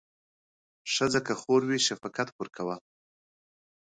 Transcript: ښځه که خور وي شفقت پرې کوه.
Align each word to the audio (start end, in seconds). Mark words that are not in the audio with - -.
ښځه 0.93 1.19
که 1.27 1.33
خور 1.41 1.61
وي 1.65 1.79
شفقت 1.87 2.27
پرې 2.37 2.49
کوه. 2.55 2.75